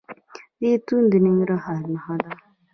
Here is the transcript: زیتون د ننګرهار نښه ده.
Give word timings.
زیتون 0.59 1.03
د 1.11 1.13
ننګرهار 1.23 1.81
نښه 1.93 2.15
ده. 2.23 2.31